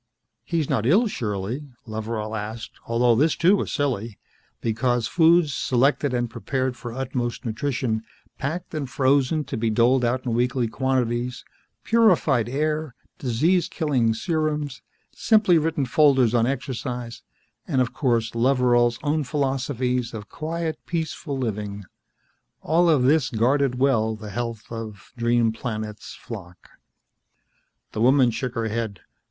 [0.43, 4.17] "He's not ill, surely?" Loveral asked, although this, too, was silly,
[4.59, 8.01] because foods, selected and prepared for utmost nutrition,
[8.39, 11.45] packed and frozen to be doled out in weekly quantities,
[11.83, 17.21] purified air, disease killing serums, simply written folders on exercise,
[17.67, 21.83] and of course Loveral's own philosophies of quiet, peaceful living
[22.61, 26.69] all of this guarded well the health of Dream Planet's flock.
[27.91, 29.01] The woman shook her head.